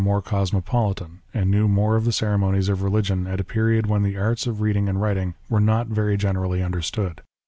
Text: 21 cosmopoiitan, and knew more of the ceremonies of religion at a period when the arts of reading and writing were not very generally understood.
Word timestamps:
21 0.03 0.23
cosmopoiitan, 0.23 1.19
and 1.31 1.51
knew 1.51 1.67
more 1.67 1.95
of 1.95 2.05
the 2.05 2.11
ceremonies 2.11 2.69
of 2.69 2.81
religion 2.81 3.27
at 3.27 3.39
a 3.39 3.43
period 3.43 3.85
when 3.85 4.01
the 4.01 4.17
arts 4.17 4.47
of 4.47 4.59
reading 4.59 4.89
and 4.89 4.99
writing 4.99 5.35
were 5.47 5.59
not 5.59 5.85
very 5.89 6.17
generally 6.17 6.63
understood. 6.63 7.21